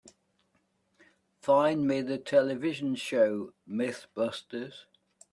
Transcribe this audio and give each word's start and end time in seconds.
Find 1.41 1.85
me 1.87 2.01
the 2.01 2.17
television 2.17 2.95
show 2.95 3.53
MythBusters 3.69 4.85